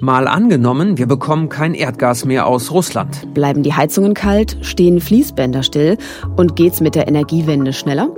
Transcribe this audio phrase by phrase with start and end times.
[0.00, 3.34] Mal angenommen, wir bekommen kein Erdgas mehr aus Russland.
[3.34, 5.98] Bleiben die Heizungen kalt, stehen Fließbänder still
[6.36, 8.08] und geht's mit der Energiewende schneller?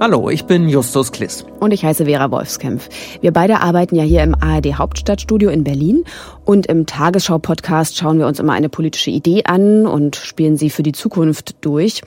[0.00, 1.46] Hallo, ich bin Justus Kliss.
[1.60, 2.90] Und ich heiße Vera Wolfskämpf.
[3.22, 6.04] Wir beide arbeiten ja hier im ARD Hauptstadtstudio in Berlin.
[6.44, 10.82] Und im Tagesschau-Podcast schauen wir uns immer eine politische Idee an und spielen sie für
[10.82, 12.02] die Zukunft durch.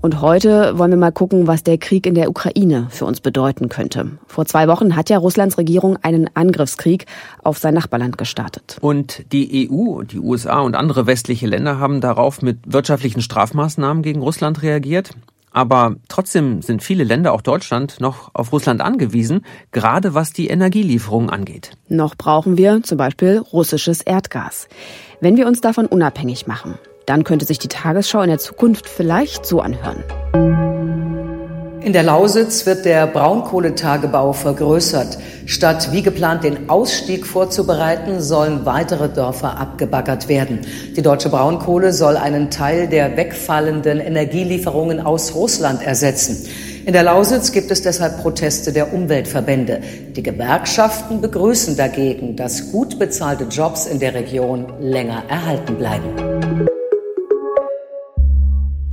[0.00, 3.68] Und heute wollen wir mal gucken, was der Krieg in der Ukraine für uns bedeuten
[3.68, 4.12] könnte.
[4.28, 7.06] Vor zwei Wochen hat ja Russlands Regierung einen Angriffskrieg
[7.42, 8.78] auf sein Nachbarland gestartet.
[8.80, 14.22] Und die EU, die USA und andere westliche Länder haben darauf mit wirtschaftlichen Strafmaßnahmen gegen
[14.22, 15.10] Russland reagiert.
[15.50, 21.30] Aber trotzdem sind viele Länder, auch Deutschland, noch auf Russland angewiesen, gerade was die Energielieferungen
[21.30, 21.72] angeht.
[21.88, 24.68] Noch brauchen wir zum Beispiel russisches Erdgas.
[25.20, 29.46] Wenn wir uns davon unabhängig machen, dann könnte sich die Tagesschau in der Zukunft vielleicht
[29.46, 30.04] so anhören.
[31.88, 35.16] In der Lausitz wird der Braunkohletagebau vergrößert.
[35.46, 40.60] Statt wie geplant den Ausstieg vorzubereiten, sollen weitere Dörfer abgebaggert werden.
[40.96, 46.46] Die deutsche Braunkohle soll einen Teil der wegfallenden Energielieferungen aus Russland ersetzen.
[46.84, 49.80] In der Lausitz gibt es deshalb Proteste der Umweltverbände.
[50.14, 56.68] Die Gewerkschaften begrüßen dagegen, dass gut bezahlte Jobs in der Region länger erhalten bleiben.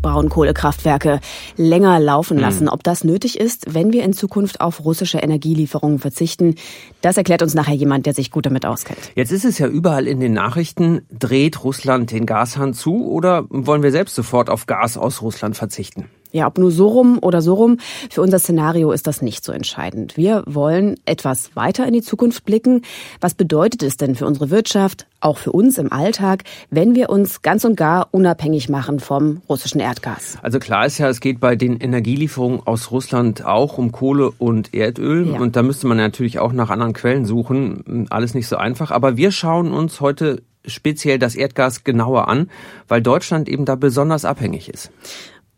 [0.06, 1.20] Braunkohlekraftwerke
[1.58, 2.66] länger laufen lassen.
[2.66, 2.70] Mhm.
[2.70, 6.56] Ob das nötig ist, wenn wir in Zukunft auf russische Energielieferungen verzichten,
[7.02, 9.00] das erklärt uns nachher jemand, der sich gut damit auskennt.
[9.16, 13.81] Jetzt ist es ja überall in den Nachrichten, dreht Russland den Gashahn zu oder wollen
[13.81, 16.06] wir selbst sofort auf Gas aus Russland verzichten?
[16.36, 17.78] Ja, ob nur so rum oder so rum,
[18.09, 20.17] für unser Szenario ist das nicht so entscheidend.
[20.17, 22.81] Wir wollen etwas weiter in die Zukunft blicken.
[23.22, 27.41] Was bedeutet es denn für unsere Wirtschaft, auch für uns im Alltag, wenn wir uns
[27.41, 30.38] ganz und gar unabhängig machen vom russischen Erdgas?
[30.41, 34.73] Also klar ist ja, es geht bei den Energielieferungen aus Russland auch um Kohle und
[34.73, 35.30] Erdöl.
[35.30, 35.39] Ja.
[35.39, 38.08] Und da müsste man natürlich auch nach anderen Quellen suchen.
[38.09, 38.91] Alles nicht so einfach.
[38.91, 42.50] Aber wir schauen uns heute speziell das Erdgas genauer an,
[42.90, 44.91] weil Deutschland eben da besonders abhängig ist.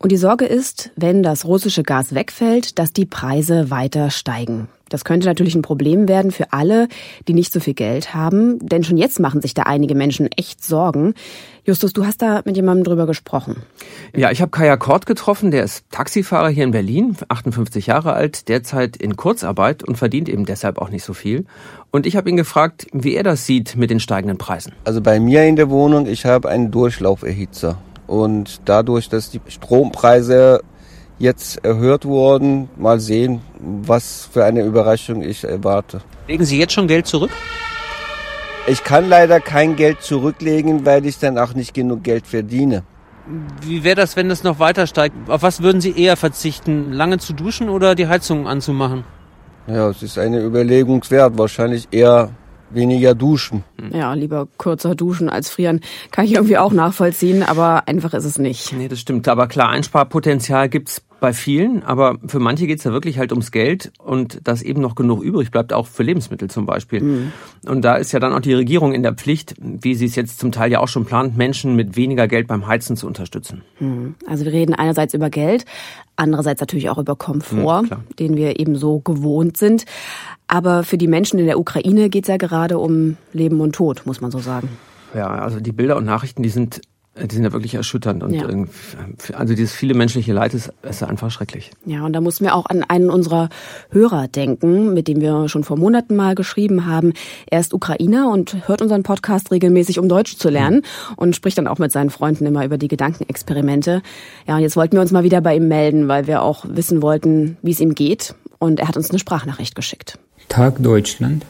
[0.00, 4.68] Und die Sorge ist, wenn das russische Gas wegfällt, dass die Preise weiter steigen.
[4.88, 6.88] Das könnte natürlich ein Problem werden für alle,
[7.26, 10.64] die nicht so viel Geld haben, denn schon jetzt machen sich da einige Menschen echt
[10.64, 11.14] Sorgen.
[11.64, 13.56] Justus, du hast da mit jemandem drüber gesprochen.
[14.16, 18.48] Ja, ich habe Kaya Kort getroffen, der ist Taxifahrer hier in Berlin, 58 Jahre alt,
[18.48, 21.44] derzeit in Kurzarbeit und verdient eben deshalb auch nicht so viel.
[21.90, 24.72] Und ich habe ihn gefragt, wie er das sieht mit den steigenden Preisen.
[24.84, 27.78] Also bei mir in der Wohnung, ich habe einen Durchlauferhitzer.
[28.08, 30.62] Und dadurch, dass die Strompreise
[31.18, 36.00] jetzt erhöht wurden, mal sehen, was für eine Überraschung ich erwarte.
[36.26, 37.30] Legen Sie jetzt schon Geld zurück?
[38.66, 42.82] Ich kann leider kein Geld zurücklegen, weil ich dann auch nicht genug Geld verdiene.
[43.60, 45.14] Wie wäre das, wenn das noch weiter steigt?
[45.28, 46.92] Auf was würden Sie eher verzichten?
[46.92, 49.04] Lange zu duschen oder die Heizung anzumachen?
[49.66, 51.36] Ja, es ist eine Überlegung wert.
[51.36, 52.30] Wahrscheinlich eher
[52.70, 53.64] weniger duschen.
[53.92, 55.80] Ja, lieber kürzer duschen als frieren.
[56.10, 58.72] Kann ich irgendwie auch nachvollziehen, aber einfach ist es nicht.
[58.72, 59.28] Nee, das stimmt.
[59.28, 63.92] Aber klar, Einsparpotenzial gibt's bei vielen, aber für manche geht's ja wirklich halt ums Geld
[63.98, 67.02] und dass eben noch genug übrig bleibt, auch für Lebensmittel zum Beispiel.
[67.02, 67.32] Mhm.
[67.66, 70.38] Und da ist ja dann auch die Regierung in der Pflicht, wie sie es jetzt
[70.38, 73.62] zum Teil ja auch schon plant, Menschen mit weniger Geld beim Heizen zu unterstützen.
[73.80, 74.14] Mhm.
[74.26, 75.64] Also wir reden einerseits über Geld,
[76.16, 79.86] andererseits natürlich auch über Komfort, mhm, den wir eben so gewohnt sind.
[80.46, 84.20] Aber für die Menschen in der Ukraine geht's ja gerade um Leben und Tod, muss
[84.20, 84.68] man so sagen.
[85.14, 86.80] Ja, also die Bilder und Nachrichten, die sind
[87.26, 88.46] die sind ja wirklich erschütternd und ja.
[89.34, 91.70] also dieses viele menschliche Leid ist, ist einfach schrecklich.
[91.84, 93.48] Ja, und da mussten wir auch an einen unserer
[93.90, 97.12] Hörer denken, mit dem wir schon vor Monaten mal geschrieben haben.
[97.46, 101.14] Er ist Ukrainer und hört unseren Podcast regelmäßig, um Deutsch zu lernen mhm.
[101.16, 104.02] und spricht dann auch mit seinen Freunden immer über die Gedankenexperimente.
[104.46, 107.02] Ja, und jetzt wollten wir uns mal wieder bei ihm melden, weil wir auch wissen
[107.02, 108.34] wollten, wie es ihm geht.
[108.58, 110.18] Und er hat uns eine Sprachnachricht geschickt.
[110.48, 111.44] Tag Deutschland.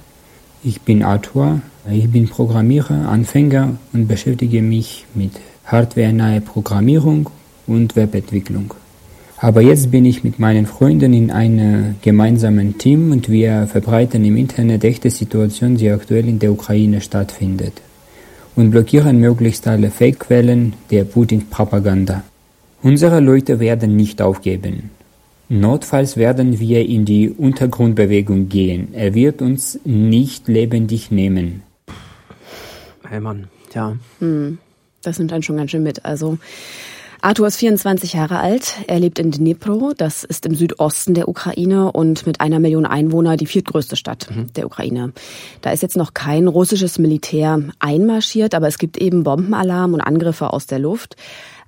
[0.65, 5.33] Ich bin Autor, ich bin Programmierer, Anfänger und beschäftige mich mit
[5.69, 7.31] hardwarenahe Programmierung
[7.67, 8.75] und Webentwicklung.
[9.41, 14.37] Aber jetzt bin ich mit meinen Freunden in einem gemeinsamen Team und wir verbreiten im
[14.37, 17.75] Internet echte Situationen, die aktuell in der Ukraine stattfindet
[18.57, 22.25] und blockieren möglichst alle Fake-Quellen der Putin-Propaganda.
[22.83, 24.91] Unsere Leute werden nicht aufgeben.
[25.49, 28.89] Notfalls werden wir in die Untergrundbewegung gehen.
[28.93, 31.63] Er wird uns nicht lebendig nehmen.
[33.09, 33.97] Hey Mann, ja.
[34.19, 34.59] Hm.
[35.03, 36.05] Das nimmt einen schon ganz schön mit.
[36.05, 36.39] Also
[37.21, 38.75] Arthur ist 24 Jahre alt.
[38.87, 43.37] Er lebt in Dnipro, das ist im Südosten der Ukraine und mit einer Million Einwohner
[43.37, 44.53] die viertgrößte Stadt mhm.
[44.53, 45.13] der Ukraine.
[45.61, 50.53] Da ist jetzt noch kein russisches Militär einmarschiert, aber es gibt eben Bombenalarm und Angriffe
[50.53, 51.17] aus der Luft.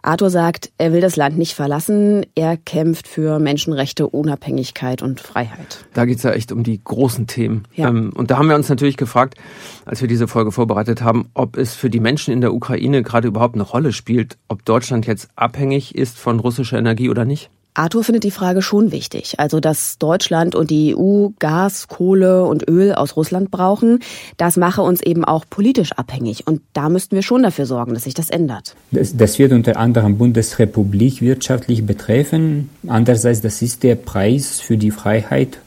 [0.03, 2.25] Arthur sagt, er will das Land nicht verlassen.
[2.35, 5.85] Er kämpft für Menschenrechte, Unabhängigkeit und Freiheit.
[5.95, 7.65] Da geht's ja echt um die großen Themen.
[7.75, 7.89] Ja.
[7.89, 9.35] Ähm, und da haben wir uns natürlich gefragt,
[9.85, 13.29] als wir diese Folge vorbereitet haben, ob es für die Menschen in der Ukraine gerade
[13.29, 17.51] überhaupt eine Rolle spielt, ob Deutschland jetzt abhängig ist von russischer Energie oder nicht.
[17.75, 19.35] Arthur findet die Frage schon wichtig.
[19.39, 24.01] Also, dass Deutschland und die EU Gas, Kohle und Öl aus Russland brauchen,
[24.37, 26.47] das mache uns eben auch politisch abhängig.
[26.47, 28.75] Und da müssten wir schon dafür sorgen, dass sich das ändert.
[28.91, 32.71] Das, das wird unter anderem Bundesrepublik wirtschaftlich betreffen.
[32.87, 35.59] Andererseits, das ist der Preis für die Freiheit,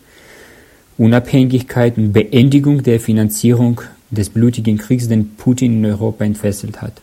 [0.98, 6.94] Unabhängigkeit und Beendigung der Finanzierung des blutigen Kriegs, den Putin in Europa entfesselt hat.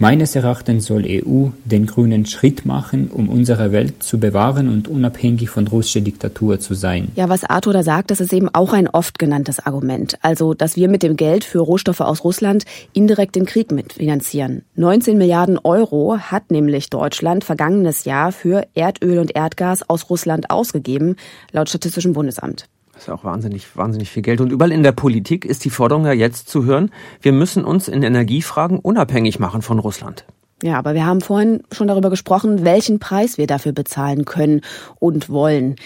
[0.00, 5.50] Meines Erachtens soll EU den grünen Schritt machen, um unsere Welt zu bewahren und unabhängig
[5.50, 7.08] von russischer Diktatur zu sein.
[7.16, 10.16] Ja, was Arthur da sagt, das ist eben auch ein oft genanntes Argument.
[10.22, 14.62] Also, dass wir mit dem Geld für Rohstoffe aus Russland indirekt den Krieg mitfinanzieren.
[14.76, 21.16] 19 Milliarden Euro hat nämlich Deutschland vergangenes Jahr für Erdöl und Erdgas aus Russland ausgegeben,
[21.50, 22.68] laut Statistischem Bundesamt.
[22.98, 24.40] Das ist auch wahnsinnig, wahnsinnig viel Geld.
[24.40, 26.90] Und überall in der Politik ist die Forderung ja jetzt zu hören,
[27.22, 30.24] wir müssen uns in Energiefragen unabhängig machen von Russland.
[30.62, 34.62] Ja, aber wir haben vorhin schon darüber gesprochen, welchen Preis wir dafür bezahlen können
[34.98, 35.76] und wollen.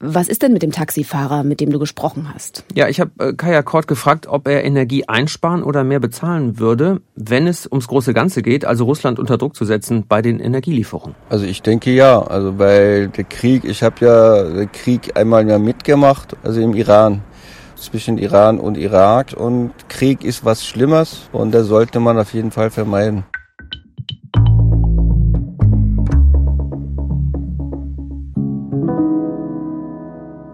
[0.00, 2.64] Was ist denn mit dem Taxifahrer, mit dem du gesprochen hast?
[2.74, 7.02] Ja, ich habe äh, Kaya Kort gefragt, ob er Energie einsparen oder mehr bezahlen würde,
[7.14, 11.14] wenn es ums große Ganze geht, also Russland unter Druck zu setzen bei den Energielieferungen.
[11.28, 15.58] Also ich denke ja, also weil der Krieg, ich habe ja den Krieg einmal ja
[15.58, 17.20] mitgemacht, also im Iran
[17.76, 22.50] zwischen Iran und Irak und Krieg ist was Schlimmes und da sollte man auf jeden
[22.50, 23.24] Fall vermeiden.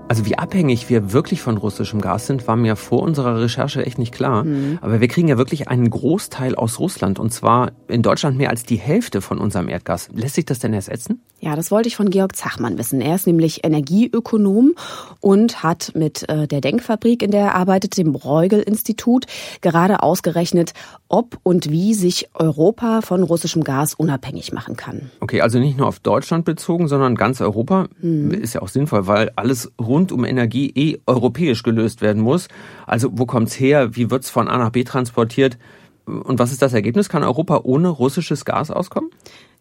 [0.09, 3.99] Also wie abhängig wir wirklich von russischem Gas sind, war mir vor unserer Recherche echt
[3.99, 4.45] nicht klar.
[4.45, 4.79] Mhm.
[4.81, 8.63] Aber wir kriegen ja wirklich einen Großteil aus Russland und zwar in Deutschland mehr als
[8.63, 10.09] die Hälfte von unserem Erdgas.
[10.15, 11.21] Lässt sich das denn ersetzen?
[11.41, 13.01] Ja, das wollte ich von Georg Zachmann wissen.
[13.01, 14.75] Er ist nämlich Energieökonom
[15.21, 19.27] und hat mit äh, der Denkfabrik, in der er arbeitet, dem Bruegel-Institut,
[19.61, 20.73] gerade ausgerechnet,
[21.09, 25.11] ob und wie sich Europa von russischem Gas unabhängig machen kann.
[25.21, 27.89] Okay, also nicht nur auf Deutschland bezogen, sondern ganz Europa.
[28.01, 28.31] Mhm.
[28.33, 32.49] Ist ja auch sinnvoll, weil alles rund um Energie eh europäisch gelöst werden muss.
[32.87, 33.97] Also wo kommt's her?
[33.97, 35.59] Wie wird's von A nach B transportiert?
[36.05, 37.09] Und was ist das Ergebnis?
[37.09, 39.11] Kann Europa ohne russisches Gas auskommen?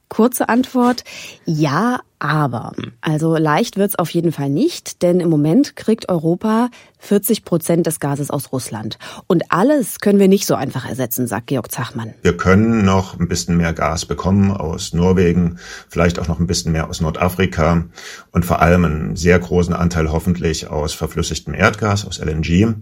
[0.09, 1.03] Kurze Antwort,
[1.45, 2.73] ja, aber.
[3.01, 6.69] Also leicht wird's auf jeden Fall nicht, denn im Moment kriegt Europa
[6.99, 8.97] 40 Prozent des Gases aus Russland.
[9.27, 12.13] Und alles können wir nicht so einfach ersetzen, sagt Georg Zachmann.
[12.21, 15.57] Wir können noch ein bisschen mehr Gas bekommen aus Norwegen,
[15.89, 17.85] vielleicht auch noch ein bisschen mehr aus Nordafrika
[18.31, 22.75] und vor allem einen sehr großen Anteil hoffentlich aus verflüssigtem Erdgas, aus LNG.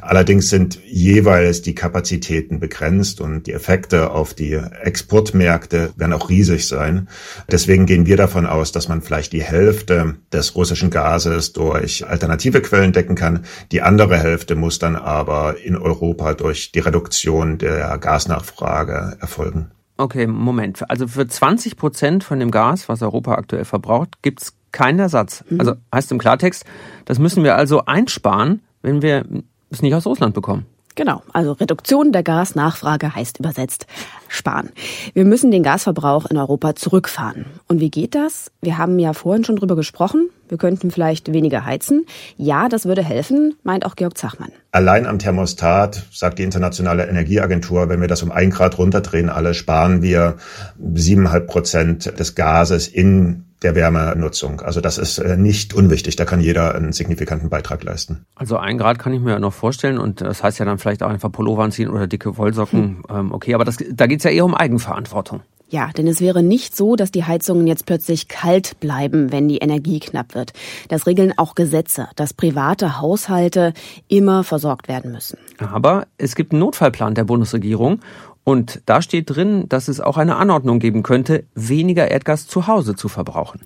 [0.00, 6.68] Allerdings sind jeweils die Kapazitäten begrenzt und die Effekte auf die Exportmärkte werden auch riesig
[6.68, 7.08] sein.
[7.50, 12.04] Deswegen gehen wir davon aus, dass dass man vielleicht die Hälfte des russischen Gases durch
[12.04, 13.44] alternative Quellen decken kann.
[13.70, 19.70] Die andere Hälfte muss dann aber in Europa durch die Reduktion der Gasnachfrage erfolgen.
[19.98, 20.90] Okay, Moment.
[20.90, 25.44] Also für 20 Prozent von dem Gas, was Europa aktuell verbraucht, gibt es keinen Ersatz.
[25.48, 25.60] Mhm.
[25.60, 26.64] Also heißt im Klartext,
[27.04, 29.24] das müssen wir also einsparen, wenn wir
[29.70, 30.66] es nicht aus Russland bekommen.
[30.94, 33.86] Genau, also Reduktion der Gasnachfrage heißt übersetzt
[34.28, 34.70] sparen.
[35.14, 37.46] Wir müssen den Gasverbrauch in Europa zurückfahren.
[37.66, 38.50] Und wie geht das?
[38.60, 40.28] Wir haben ja vorhin schon drüber gesprochen.
[40.48, 42.04] Wir könnten vielleicht weniger heizen.
[42.36, 44.52] Ja, das würde helfen, meint auch Georg Zachmann.
[44.70, 49.54] Allein am Thermostat, sagt die Internationale Energieagentur, wenn wir das um ein Grad runterdrehen alle,
[49.54, 50.36] sparen wir
[50.94, 54.60] siebeneinhalb Prozent des Gases in der Wärmenutzung.
[54.60, 56.16] Also das ist äh, nicht unwichtig.
[56.16, 58.26] Da kann jeder einen signifikanten Beitrag leisten.
[58.34, 61.02] Also ein Grad kann ich mir ja noch vorstellen und das heißt ja dann vielleicht
[61.02, 63.04] auch einfach Pullover anziehen oder dicke Wollsocken.
[63.08, 63.32] Hm.
[63.32, 65.42] okay, aber das, da geht's ja eher um Eigenverantwortung.
[65.72, 69.56] Ja, denn es wäre nicht so, dass die Heizungen jetzt plötzlich kalt bleiben, wenn die
[69.56, 70.52] Energie knapp wird.
[70.88, 73.72] Das regeln auch Gesetze, dass private Haushalte
[74.06, 75.38] immer versorgt werden müssen.
[75.58, 78.00] Aber es gibt einen Notfallplan der Bundesregierung
[78.44, 82.96] und da steht drin, dass es auch eine Anordnung geben könnte, weniger Erdgas zu Hause
[82.96, 83.60] zu verbrauchen.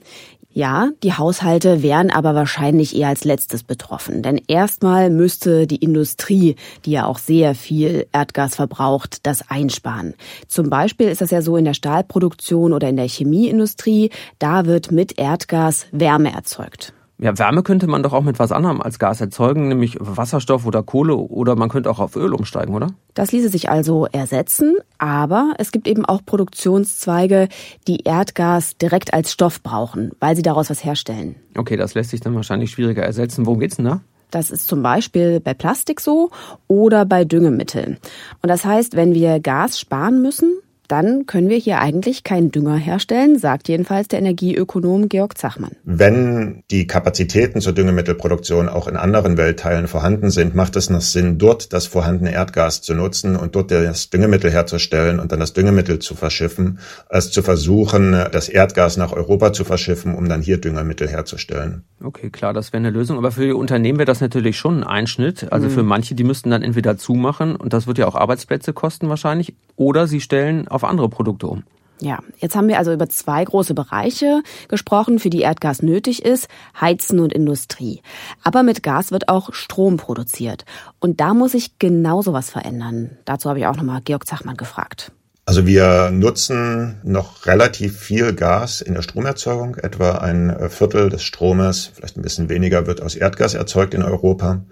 [0.57, 4.23] Ja, die Haushalte wären aber wahrscheinlich eher als letztes betroffen.
[4.23, 6.57] Denn erstmal müsste die Industrie,
[6.87, 10.15] die ja auch sehr viel Erdgas verbraucht, das einsparen.
[10.49, 14.09] Zum Beispiel ist das ja so in der Stahlproduktion oder in der Chemieindustrie.
[14.39, 16.95] Da wird mit Erdgas Wärme erzeugt.
[17.19, 20.83] Ja, Wärme könnte man doch auch mit was anderem als Gas erzeugen, nämlich Wasserstoff oder
[20.83, 22.89] Kohle oder man könnte auch auf Öl umsteigen, oder?
[23.15, 27.49] Das ließe sich also ersetzen, aber es gibt eben auch Produktionszweige,
[27.89, 31.37] die Erdgas direkt als Stoff brauchen, weil sie daraus was herstellen.
[31.57, 33.47] Okay, das lässt sich dann wahrscheinlich schwieriger ersetzen.
[33.47, 34.01] Worum geht's denn da?
[34.31, 36.31] Das ist zum Beispiel bei Plastik so
[36.69, 37.97] oder bei Düngemitteln.
[38.43, 42.77] Und das heißt, wenn wir Gas sparen müssen, dann können wir hier eigentlich keinen Dünger
[42.77, 45.73] herstellen, sagt jedenfalls der Energieökonom Georg Zachmann.
[45.85, 51.39] Wenn die Kapazitäten zur Düngemittelproduktion auch in anderen Weltteilen vorhanden sind, macht es noch Sinn,
[51.39, 55.99] dort das vorhandene Erdgas zu nutzen und dort das Düngemittel herzustellen und dann das Düngemittel
[55.99, 56.79] zu verschiffen,
[57.09, 61.85] als zu versuchen, das Erdgas nach Europa zu verschiffen, um dann hier Düngemittel herzustellen.
[62.03, 63.19] Okay, klar, das wäre eine Lösung.
[63.19, 65.53] Aber für die Unternehmen wäre das natürlich schon ein Einschnitt.
[65.53, 65.73] Also mhm.
[65.73, 69.55] für manche, die müssten dann entweder zumachen und das wird ja auch Arbeitsplätze kosten wahrscheinlich,
[69.77, 71.65] oder sie stellen auf andere Produkte um.
[72.01, 76.49] Ja, jetzt haben wir also über zwei große Bereiche gesprochen, für die Erdgas nötig ist,
[76.79, 78.03] Heizen und Industrie.
[78.43, 80.67] Aber mit Gas wird auch Strom produziert.
[81.01, 83.17] Und da muss sich genauso was verändern.
[83.25, 85.11] Dazu habe ich auch nochmal Georg Zachmann gefragt.
[85.47, 89.77] Also wir nutzen noch relativ viel Gas in der Stromerzeugung.
[89.77, 94.65] Etwa ein Viertel des Stromes, vielleicht ein bisschen weniger, wird aus Erdgas erzeugt in Europa.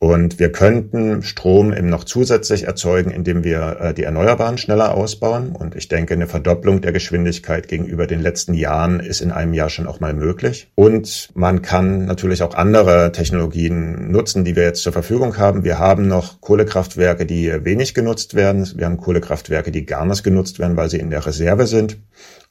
[0.00, 5.50] Und wir könnten Strom eben noch zusätzlich erzeugen, indem wir äh, die Erneuerbaren schneller ausbauen.
[5.50, 9.70] Und ich denke, eine Verdopplung der Geschwindigkeit gegenüber den letzten Jahren ist in einem Jahr
[9.70, 10.70] schon auch mal möglich.
[10.76, 15.64] Und man kann natürlich auch andere Technologien nutzen, die wir jetzt zur Verfügung haben.
[15.64, 18.70] Wir haben noch Kohlekraftwerke, die wenig genutzt werden.
[18.76, 21.98] Wir haben Kohlekraftwerke, die gar nicht genutzt werden, weil sie in der Reserve sind.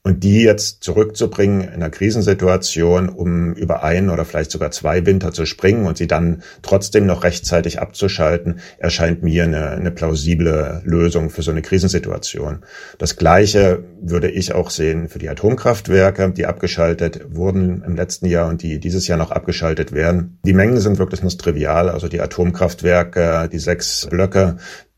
[0.07, 5.33] Und die jetzt zurückzubringen in einer Krisensituation, um über ein oder vielleicht sogar zwei Winter
[5.33, 11.29] zu springen und sie dann trotzdem noch rechtzeitig abzuschalten, erscheint mir eine, eine plausible Lösung
[11.29, 12.59] für so eine Krisensituation.
[12.97, 18.47] Das Gleiche würde ich auch sehen für die Atomkraftwerke, die abgeschaltet wurden im letzten Jahr
[18.47, 20.39] und die dieses Jahr noch abgeschaltet werden.
[20.45, 21.89] Die Mengen sind wirklich nur trivial.
[21.89, 24.55] Also die Atomkraftwerke, die sechs Blöcke,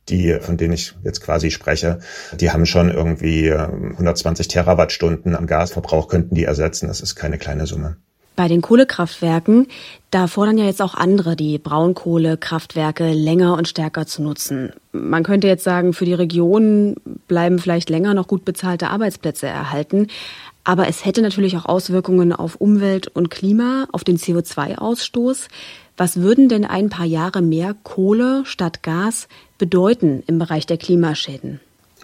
[0.09, 1.99] die, von denen ich jetzt quasi spreche,
[2.39, 6.87] die haben schon irgendwie 120 ähm, Terawattstunden am Gasverbrauch, könnten die ersetzen.
[6.87, 7.97] Das ist keine kleine Summe.
[8.39, 9.67] Bei den Kohlekraftwerken,
[10.11, 14.71] da fordern ja jetzt auch andere, die Braunkohlekraftwerke länger und stärker zu nutzen.
[14.93, 16.95] Man könnte jetzt sagen, für die Regionen
[17.27, 20.07] bleiben vielleicht länger noch gut bezahlte Arbeitsplätze erhalten.
[20.63, 25.47] Aber es hätte natürlich auch Auswirkungen auf Umwelt und Klima, auf den CO2-Ausstoß.
[25.99, 29.27] Was würden denn ein paar Jahre mehr Kohle statt Gas
[29.57, 31.59] bedeuten im Bereich der Klimaschäden?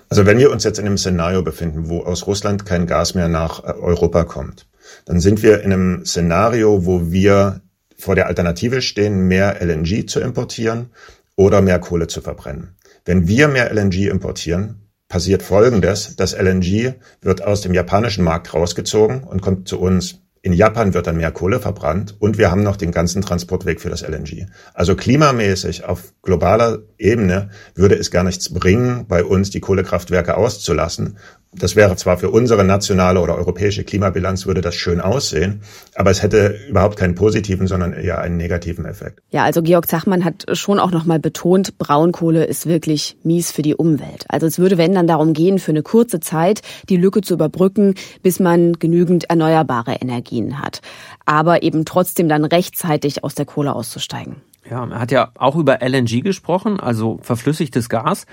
[0.10, 3.30] Also wenn wir uns jetzt in einem Szenario befinden, wo aus Russland kein Gas mehr
[3.30, 4.68] nach äh, Europa kommt,
[5.06, 7.62] dann sind wir in einem Szenario, wo wir
[7.98, 10.90] vor der Alternative stehen, mehr LNG zu importieren
[11.38, 12.75] oder mehr Kohle zu verbrennen.
[13.06, 16.18] Wenn wir mehr LNG importieren, passiert Folgendes.
[16.18, 21.08] Das LNG wird aus dem japanischen Markt rausgezogen und kommt zu uns in Japan wird
[21.08, 24.46] dann mehr Kohle verbrannt und wir haben noch den ganzen Transportweg für das LNG.
[24.75, 31.18] Also klimamäßig auf globaler Ebene würde es gar nichts bringen, bei uns die Kohlekraftwerke auszulassen
[31.58, 35.62] das wäre zwar für unsere nationale oder europäische Klimabilanz würde das schön aussehen,
[35.96, 39.22] aber es hätte überhaupt keinen positiven, sondern eher einen negativen Effekt.
[39.32, 43.75] Ja, also Georg Zachmann hat schon auch nochmal betont, Braunkohle ist wirklich mies für die
[43.75, 44.25] Umwelt.
[44.28, 47.96] Also es würde, wenn dann darum gehen, für eine kurze Zeit die Lücke zu überbrücken,
[48.22, 50.02] bis man genügend erneuerbare
[50.36, 50.82] Energien hat.
[51.25, 54.38] Aber eben trotzdem dann rechtzeitig aus der Kohle auszusteigen.
[54.70, 58.25] Ja, er hat ja auch über LNG gesprochen, also verflüssigtes Gas.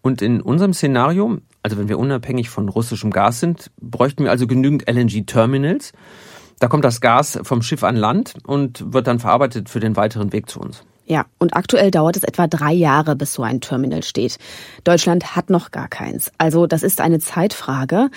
[0.00, 4.46] Und in unserem Szenario, also wenn wir unabhängig von russischem Gas sind, bräuchten wir also
[4.46, 5.92] genügend LNG-Terminals.
[6.60, 10.32] Da kommt das Gas vom Schiff an Land und wird dann verarbeitet für den weiteren
[10.32, 10.84] Weg zu uns.
[11.06, 14.36] Ja, und aktuell dauert es etwa drei Jahre, bis so ein Terminal steht.
[14.84, 16.30] Deutschland hat noch gar keins.
[16.36, 18.10] Also das ist eine Zeitfrage.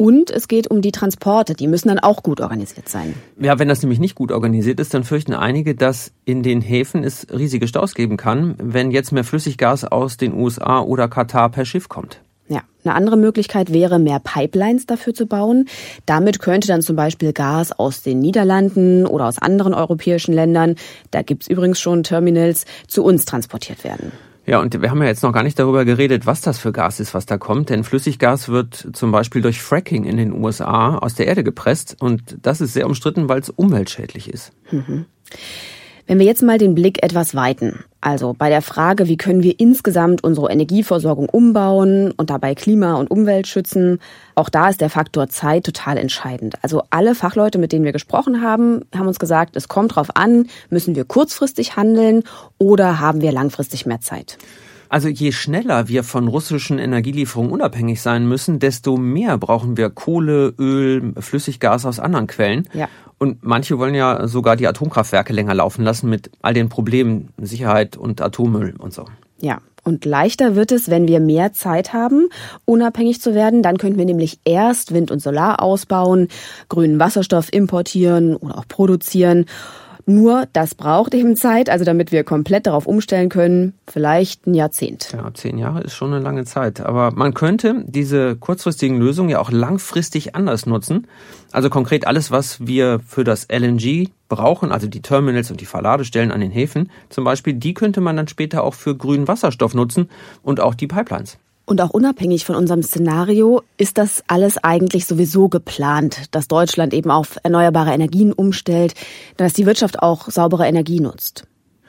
[0.00, 3.12] Und es geht um die Transporte, die müssen dann auch gut organisiert sein.
[3.38, 7.04] Ja, wenn das nämlich nicht gut organisiert ist, dann fürchten einige, dass in den Häfen
[7.04, 11.66] es riesige Staus geben kann, wenn jetzt mehr Flüssiggas aus den USA oder Katar per
[11.66, 12.22] Schiff kommt.
[12.48, 15.68] Ja, eine andere Möglichkeit wäre, mehr Pipelines dafür zu bauen.
[16.06, 20.76] Damit könnte dann zum Beispiel Gas aus den Niederlanden oder aus anderen europäischen Ländern,
[21.10, 24.12] da gibt's übrigens schon Terminals, zu uns transportiert werden.
[24.50, 26.98] Ja, und wir haben ja jetzt noch gar nicht darüber geredet, was das für Gas
[26.98, 27.70] ist, was da kommt.
[27.70, 31.96] Denn Flüssiggas wird zum Beispiel durch Fracking in den USA aus der Erde gepresst.
[32.00, 34.50] Und das ist sehr umstritten, weil es umweltschädlich ist.
[34.72, 35.06] Mhm.
[36.06, 39.60] Wenn wir jetzt mal den Blick etwas weiten, also bei der Frage, wie können wir
[39.60, 44.00] insgesamt unsere Energieversorgung umbauen und dabei Klima und Umwelt schützen,
[44.34, 46.54] auch da ist der Faktor Zeit total entscheidend.
[46.62, 50.46] Also alle Fachleute, mit denen wir gesprochen haben, haben uns gesagt, es kommt darauf an,
[50.70, 52.22] müssen wir kurzfristig handeln
[52.58, 54.38] oder haben wir langfristig mehr Zeit.
[54.90, 60.52] Also je schneller wir von russischen Energielieferungen unabhängig sein müssen, desto mehr brauchen wir Kohle,
[60.58, 62.68] Öl, Flüssiggas aus anderen Quellen.
[62.74, 62.88] Ja.
[63.16, 67.96] Und manche wollen ja sogar die Atomkraftwerke länger laufen lassen mit all den Problemen, Sicherheit
[67.96, 69.04] und Atommüll und so.
[69.38, 72.28] Ja, und leichter wird es, wenn wir mehr Zeit haben,
[72.64, 73.62] unabhängig zu werden.
[73.62, 76.28] Dann könnten wir nämlich erst Wind und Solar ausbauen,
[76.68, 79.46] grünen Wasserstoff importieren oder auch produzieren.
[80.06, 85.10] Nur das braucht eben Zeit, also damit wir komplett darauf umstellen können, vielleicht ein Jahrzehnt.
[85.12, 86.80] Ja, zehn Jahre ist schon eine lange Zeit.
[86.80, 91.06] Aber man könnte diese kurzfristigen Lösungen ja auch langfristig anders nutzen.
[91.52, 96.30] Also konkret alles, was wir für das LNG brauchen, also die Terminals und die Verladestellen
[96.30, 100.08] an den Häfen zum Beispiel, die könnte man dann später auch für grünen Wasserstoff nutzen
[100.42, 101.38] und auch die Pipelines.
[101.70, 107.12] Und auch unabhängig von unserem Szenario ist das alles eigentlich sowieso geplant, dass Deutschland eben
[107.12, 108.94] auf erneuerbare Energien umstellt,
[109.36, 111.44] dass die Wirtschaft auch saubere Energie nutzt.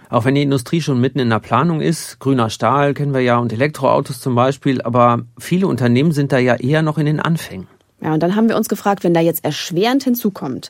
[0.07, 3.39] Auch wenn die Industrie schon mitten in der Planung ist, grüner Stahl kennen wir ja
[3.39, 7.65] und Elektroautos zum Beispiel, aber viele Unternehmen sind da ja eher noch in den Anfängen.
[8.03, 10.69] Ja, und dann haben wir uns gefragt, wenn da jetzt erschwerend hinzukommt,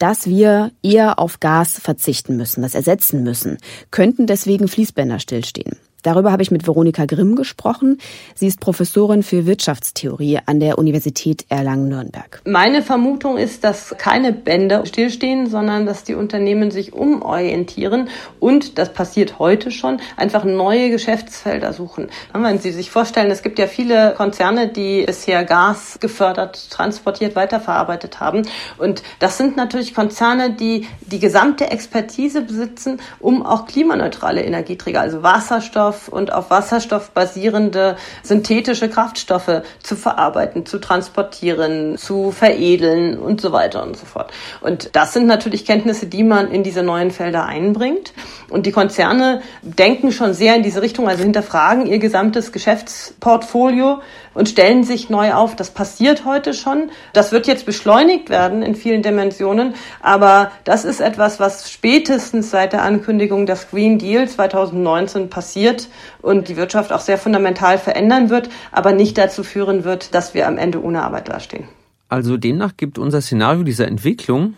[0.00, 3.58] dass wir eher auf Gas verzichten müssen, das ersetzen müssen,
[3.92, 5.76] könnten deswegen Fließbänder stillstehen.
[6.02, 7.98] Darüber habe ich mit Veronika Grimm gesprochen.
[8.34, 12.40] Sie ist Professorin für Wirtschaftstheorie an der Universität Erlangen-Nürnberg.
[12.44, 18.92] Meine Vermutung ist, dass keine Bänder stillstehen, sondern dass die Unternehmen sich umorientieren und, das
[18.92, 22.08] passiert heute schon, einfach neue Geschäftsfelder suchen.
[22.32, 28.20] Wenn Sie sich vorstellen, es gibt ja viele Konzerne, die bisher Gas gefördert, transportiert, weiterverarbeitet
[28.20, 28.42] haben.
[28.78, 35.22] Und das sind natürlich Konzerne, die die gesamte Expertise besitzen, um auch klimaneutrale Energieträger, also
[35.22, 43.40] Wasserstoff, Wasserstoff und auf Wasserstoff basierende synthetische Kraftstoffe zu verarbeiten, zu transportieren, zu veredeln und
[43.40, 44.32] so weiter und so fort.
[44.60, 48.12] Und das sind natürlich Kenntnisse, die man in diese neuen Felder einbringt.
[48.50, 54.00] Und die Konzerne denken schon sehr in diese Richtung, also hinterfragen ihr gesamtes Geschäftsportfolio
[54.38, 55.56] und stellen sich neu auf.
[55.56, 56.90] Das passiert heute schon.
[57.12, 59.74] Das wird jetzt beschleunigt werden in vielen Dimensionen.
[60.00, 65.88] Aber das ist etwas, was spätestens seit der Ankündigung des Green Deal 2019 passiert
[66.22, 70.46] und die Wirtschaft auch sehr fundamental verändern wird, aber nicht dazu führen wird, dass wir
[70.46, 71.64] am Ende ohne Arbeit dastehen.
[72.08, 74.54] Also demnach gibt unser Szenario dieser Entwicklung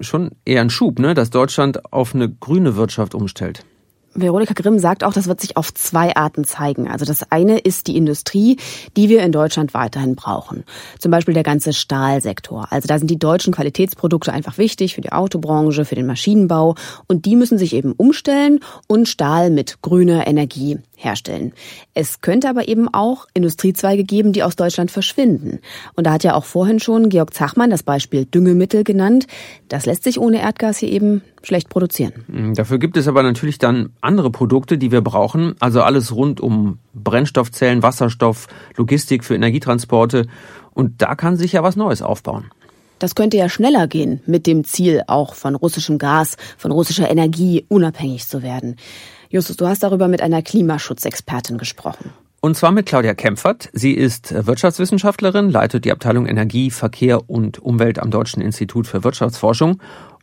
[0.00, 3.64] schon eher einen Schub, ne, dass Deutschland auf eine grüne Wirtschaft umstellt.
[4.22, 6.88] Veronika Grimm sagt auch, das wird sich auf zwei Arten zeigen.
[6.88, 8.58] Also das eine ist die Industrie,
[8.96, 10.64] die wir in Deutschland weiterhin brauchen.
[10.98, 12.68] Zum Beispiel der ganze Stahlsektor.
[12.70, 16.74] Also da sind die deutschen Qualitätsprodukte einfach wichtig für die Autobranche, für den Maschinenbau.
[17.06, 21.52] Und die müssen sich eben umstellen und Stahl mit grüner Energie herstellen.
[21.94, 25.60] Es könnte aber eben auch Industriezweige geben, die aus Deutschland verschwinden.
[25.94, 29.26] Und da hat ja auch vorhin schon Georg Zachmann das Beispiel Düngemittel genannt.
[29.68, 32.12] Das lässt sich ohne Erdgas hier eben schlecht produzieren.
[32.30, 35.54] Hm, dafür gibt es aber natürlich dann andere Produkte, die wir brauchen.
[35.60, 40.26] Also alles rund um Brennstoffzellen, Wasserstoff, Logistik für Energietransporte.
[40.72, 42.50] Und da kann sich ja was Neues aufbauen.
[43.00, 47.64] Das könnte ja schneller gehen mit dem Ziel, auch von russischem Gas, von russischer Energie
[47.68, 48.76] unabhängig zu werden.
[49.32, 52.10] Justus, du hast darüber mit einer Klimaschutzexpertin gesprochen.
[52.40, 53.68] Und zwar mit Claudia Kempfert.
[53.72, 59.80] Sie ist Wirtschaftswissenschaftlerin, leitet die Abteilung Energie, Verkehr und Umwelt am Deutschen Institut für Wirtschaftsforschung.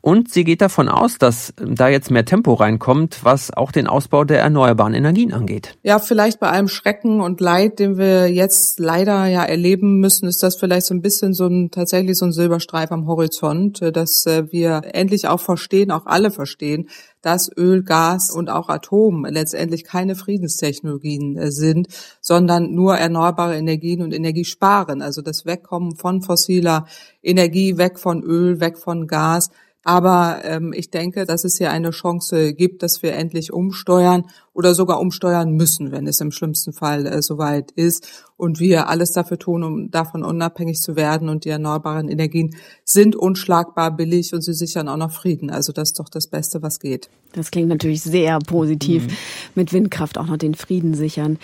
[0.08, 4.24] Und sie geht davon aus, dass da jetzt mehr Tempo reinkommt, was auch den Ausbau
[4.24, 5.78] der erneuerbaren Energien angeht.
[5.84, 10.42] Ja, vielleicht bei allem Schrecken und Leid, den wir jetzt leider ja erleben müssen, ist
[10.42, 14.50] das vielleicht so ein bisschen so ein, tatsächlich so ein Silberstreif am Horizont, dass äh,
[14.50, 16.88] wir endlich auch verstehen, auch alle verstehen,
[17.22, 21.90] dass Öl, Gas und auch Atom letztendlich keine Friedenstechnologien äh, sind,
[22.22, 25.02] sondern nur erneuerbare Energien und Energiesparen.
[25.02, 26.86] Also das Wegkommen von fossiler
[27.22, 29.50] Energie, weg von Öl, weg von Gas.
[29.88, 34.76] Aber ähm, ich denke, dass es hier eine Chance gibt, dass wir endlich umsteuern oder
[34.76, 38.26] sogar umsteuern müssen, wenn es im schlimmsten Fall äh, soweit ist.
[38.36, 41.30] Und wir alles dafür tun, um davon unabhängig zu werden.
[41.30, 45.50] Und die erneuerbaren Energien sind unschlagbar billig und sie sichern auch noch Frieden.
[45.50, 47.10] Also das ist doch das Beste, was geht.
[47.32, 49.08] Das klingt natürlich sehr positiv.
[49.08, 49.12] Mhm.
[49.56, 51.40] Mit Windkraft auch noch den Frieden sichern.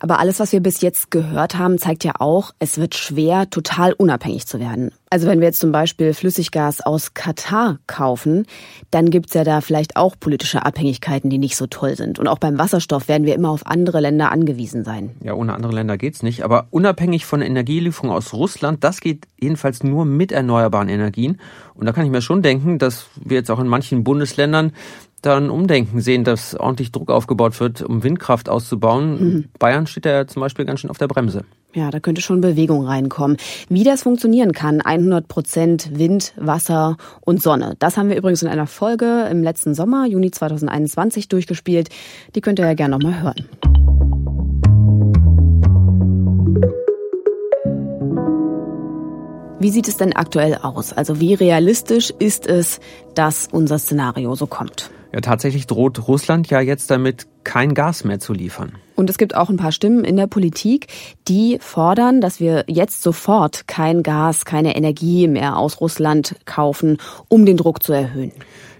[0.00, 3.92] Aber alles, was wir bis jetzt gehört haben, zeigt ja auch, es wird schwer, total
[3.92, 4.92] unabhängig zu werden.
[5.10, 8.46] Also wenn wir jetzt zum Beispiel Flüssiggas aus Katar kaufen,
[8.90, 12.18] dann gibt's ja da vielleicht auch politische Abhängigkeiten, die nicht so toll sind.
[12.18, 15.10] Und auch beim Wasserstoff werden wir immer auf andere Länder angewiesen sein.
[15.22, 16.44] Ja, ohne andere Länder geht's nicht.
[16.44, 21.40] Aber unabhängig von Energielieferungen aus Russland, das geht jedenfalls nur mit erneuerbaren Energien.
[21.74, 24.72] Und da kann ich mir schon denken, dass wir jetzt auch in manchen Bundesländern
[25.22, 29.12] dann Umdenken sehen, dass ordentlich Druck aufgebaut wird, um Windkraft auszubauen.
[29.12, 29.44] Mhm.
[29.58, 31.44] Bayern steht ja zum Beispiel ganz schön auf der Bremse.
[31.72, 33.36] Ja, da könnte schon Bewegung reinkommen.
[33.68, 37.76] Wie das funktionieren kann, 100 Prozent Wind, Wasser und Sonne.
[37.78, 41.88] Das haben wir übrigens in einer Folge im letzten Sommer, Juni 2021, durchgespielt.
[42.34, 43.46] Die könnt ihr ja gerne nochmal hören.
[49.60, 50.92] Wie sieht es denn aktuell aus?
[50.94, 52.80] Also wie realistisch ist es,
[53.14, 54.90] dass unser Szenario so kommt?
[55.12, 58.72] Ja, tatsächlich droht Russland ja jetzt damit, kein Gas mehr zu liefern.
[58.94, 60.86] Und es gibt auch ein paar Stimmen in der Politik,
[61.26, 67.46] die fordern, dass wir jetzt sofort kein Gas, keine Energie mehr aus Russland kaufen, um
[67.46, 68.32] den Druck zu erhöhen.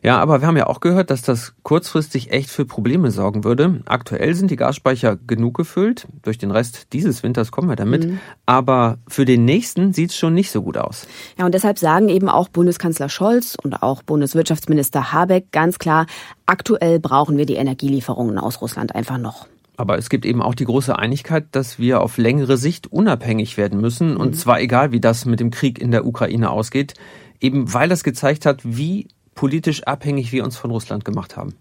[0.02, 3.82] Ja, aber wir haben ja auch gehört, dass das kurzfristig echt für Probleme sorgen würde.
[3.84, 6.08] Aktuell sind die Gasspeicher genug gefüllt.
[6.22, 8.06] Durch den Rest dieses Winters kommen wir damit.
[8.06, 8.20] Mhm.
[8.46, 11.06] Aber für den nächsten sieht es schon nicht so gut aus.
[11.38, 16.06] Ja, und deshalb sagen eben auch Bundeskanzler Scholz und auch Bundeswirtschaftsminister Habeck ganz klar,
[16.46, 19.46] aktuell brauchen wir die Energielieferungen aus Russland einfach noch.
[19.76, 23.80] Aber es gibt eben auch die große Einigkeit, dass wir auf längere Sicht unabhängig werden
[23.80, 24.16] müssen.
[24.16, 24.34] Und mhm.
[24.34, 26.94] zwar egal, wie das mit dem Krieg in der Ukraine ausgeht.
[27.40, 29.08] Eben weil das gezeigt hat, wie
[29.40, 31.54] politisch abhängig wir uns von Russland gemacht haben.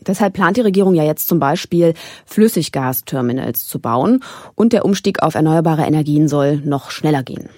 [0.00, 4.22] Deshalb plant die Regierung ja jetzt zum Beispiel Flüssiggasterminals zu bauen
[4.54, 7.48] und der Umstieg auf erneuerbare Energien soll noch schneller gehen.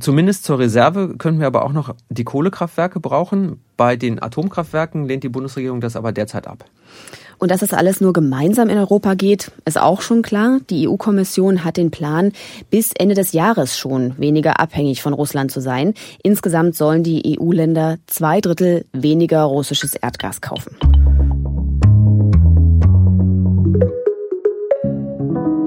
[0.00, 3.62] Zumindest zur Reserve können wir aber auch noch die Kohlekraftwerke brauchen.
[3.76, 6.64] Bei den Atomkraftwerken lehnt die Bundesregierung das aber derzeit ab.
[7.44, 10.60] Und dass das alles nur gemeinsam in Europa geht, ist auch schon klar.
[10.70, 12.32] Die EU-Kommission hat den Plan,
[12.70, 15.92] bis Ende des Jahres schon weniger abhängig von Russland zu sein.
[16.22, 20.74] Insgesamt sollen die EU-Länder zwei Drittel weniger russisches Erdgas kaufen.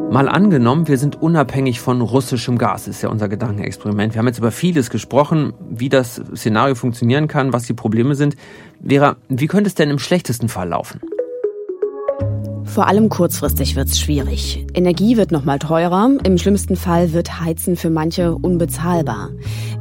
[0.10, 4.16] Mal angenommen, wir sind unabhängig von russischem Gas, ist ja unser Gedankenexperiment.
[4.16, 8.36] Wir haben jetzt über vieles gesprochen, wie das Szenario funktionieren kann, was die Probleme sind.
[8.84, 11.02] Vera, wie könnte es denn im schlechtesten Fall laufen?
[12.78, 14.64] Vor allem kurzfristig wird's schwierig.
[14.76, 16.12] Energie wird nochmal teurer.
[16.24, 19.32] Im schlimmsten Fall wird Heizen für manche unbezahlbar.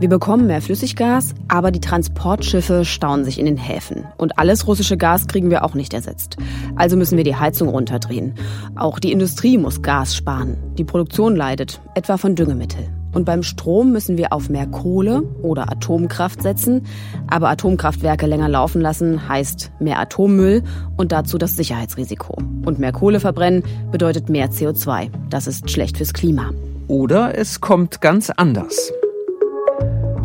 [0.01, 4.07] Wir bekommen mehr Flüssiggas, aber die Transportschiffe stauen sich in den Häfen.
[4.17, 6.39] Und alles russische Gas kriegen wir auch nicht ersetzt.
[6.75, 8.35] Also müssen wir die Heizung runterdrehen.
[8.77, 10.57] Auch die Industrie muss Gas sparen.
[10.79, 12.96] Die Produktion leidet, etwa von Düngemittel.
[13.17, 16.85] Und beim Strom müssen wir auf mehr Kohle oder Atomkraft setzen.
[17.29, 20.63] Aber Atomkraftwerke länger laufen lassen heißt mehr Atommüll
[20.99, 22.37] und dazu das Sicherheitsrisiko.
[22.67, 25.09] Und mehr Kohle verbrennen bedeutet mehr CO2.
[25.31, 26.51] Das ist schlecht fürs Klima.
[26.89, 28.93] Oder es kommt ganz anders.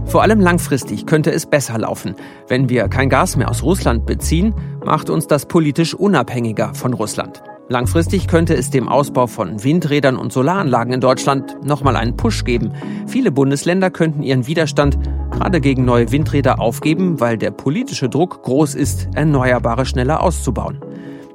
[0.03, 2.15] Vor allem langfristig könnte es besser laufen.
[2.49, 7.41] Wenn wir kein Gas mehr aus Russland beziehen, macht uns das politisch unabhängiger von Russland.
[7.71, 12.73] Langfristig könnte es dem Ausbau von Windrädern und Solaranlagen in Deutschland nochmal einen Push geben.
[13.07, 14.99] Viele Bundesländer könnten ihren Widerstand
[15.31, 20.81] gerade gegen neue Windräder aufgeben, weil der politische Druck groß ist, Erneuerbare schneller auszubauen.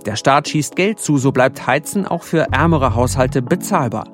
[0.04, 4.04] Der Staat schießt Geld zu, so bleibt Heizen auch für ärmere Haushalte bezahlbar.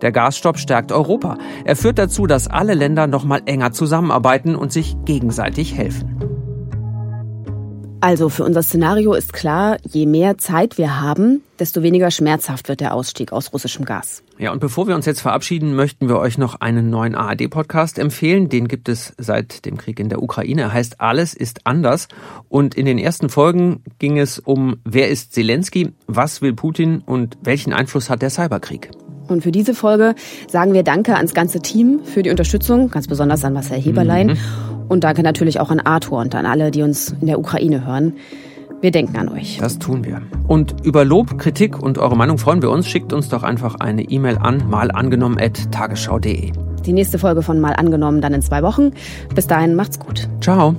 [0.00, 1.36] Der Gasstopp stärkt Europa.
[1.66, 6.27] Er führt dazu, dass alle Länder nochmal enger zusammenarbeiten und sich gegenseitig helfen.
[8.00, 12.78] Also für unser Szenario ist klar, je mehr Zeit wir haben, desto weniger schmerzhaft wird
[12.80, 14.22] der Ausstieg aus russischem Gas.
[14.38, 18.48] Ja, und bevor wir uns jetzt verabschieden, möchten wir euch noch einen neuen ARD-Podcast empfehlen.
[18.48, 20.62] Den gibt es seit dem Krieg in der Ukraine.
[20.62, 22.06] Er heißt Alles ist anders.
[22.48, 27.36] Und in den ersten Folgen ging es um, wer ist Zelensky, was will Putin und
[27.42, 28.90] welchen Einfluss hat der Cyberkrieg.
[29.28, 30.14] Und für diese Folge
[30.48, 34.28] sagen wir Danke ans ganze Team für die Unterstützung, ganz besonders an Marcel Heberlein.
[34.28, 34.36] Mhm.
[34.88, 38.14] Und danke natürlich auch an Arthur und an alle, die uns in der Ukraine hören.
[38.80, 39.58] Wir denken an euch.
[39.60, 40.22] Das tun wir.
[40.46, 42.86] Und über Lob, Kritik und eure Meinung freuen wir uns.
[42.86, 46.52] Schickt uns doch einfach eine E-Mail an malangenommen.tagesschau.de.
[46.86, 48.92] Die nächste Folge von Mal angenommen dann in zwei Wochen.
[49.34, 50.28] Bis dahin macht's gut.
[50.40, 50.76] Ciao.